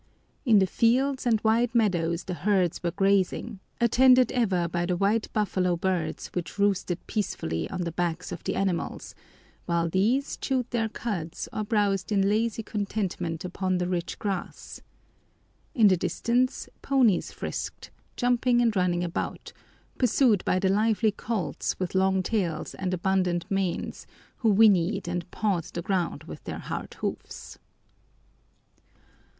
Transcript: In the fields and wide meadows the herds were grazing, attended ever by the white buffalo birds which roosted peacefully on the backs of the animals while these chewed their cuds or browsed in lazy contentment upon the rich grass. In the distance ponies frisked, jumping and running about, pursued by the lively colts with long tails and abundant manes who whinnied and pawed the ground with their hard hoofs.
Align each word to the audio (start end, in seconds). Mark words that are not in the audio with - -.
In 0.45 0.57
the 0.57 0.65
fields 0.65 1.27
and 1.27 1.39
wide 1.43 1.75
meadows 1.75 2.23
the 2.23 2.33
herds 2.33 2.81
were 2.81 2.89
grazing, 2.89 3.59
attended 3.79 4.31
ever 4.31 4.67
by 4.67 4.87
the 4.87 4.97
white 4.97 5.31
buffalo 5.31 5.77
birds 5.77 6.31
which 6.33 6.57
roosted 6.57 7.05
peacefully 7.05 7.69
on 7.69 7.81
the 7.83 7.91
backs 7.91 8.31
of 8.31 8.43
the 8.43 8.55
animals 8.55 9.13
while 9.67 9.87
these 9.87 10.37
chewed 10.37 10.67
their 10.71 10.89
cuds 10.89 11.47
or 11.53 11.63
browsed 11.63 12.11
in 12.11 12.27
lazy 12.27 12.63
contentment 12.63 13.45
upon 13.45 13.77
the 13.77 13.87
rich 13.87 14.17
grass. 14.17 14.81
In 15.75 15.87
the 15.87 15.97
distance 15.97 16.67
ponies 16.81 17.31
frisked, 17.31 17.91
jumping 18.15 18.59
and 18.59 18.75
running 18.75 19.03
about, 19.03 19.53
pursued 19.99 20.43
by 20.45 20.57
the 20.57 20.69
lively 20.69 21.11
colts 21.11 21.77
with 21.79 21.93
long 21.93 22.23
tails 22.23 22.73
and 22.73 22.91
abundant 22.91 23.45
manes 23.51 24.07
who 24.37 24.49
whinnied 24.49 25.07
and 25.07 25.29
pawed 25.29 25.65
the 25.65 25.83
ground 25.83 26.23
with 26.23 26.43
their 26.45 26.57
hard 26.57 26.95
hoofs. 26.95 27.59